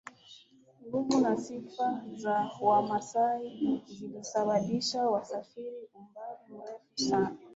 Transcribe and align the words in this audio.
nguvu 0.87 1.19
na 1.19 1.37
sifa 1.37 2.01
za 2.15 2.49
wamasai 2.61 3.81
zilisababisha 3.87 5.03
wasafiri 5.09 5.77
umbali 5.93 6.37
mrefu 6.49 6.99
sana 7.09 7.37